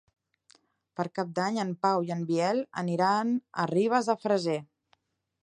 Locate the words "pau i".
1.87-2.09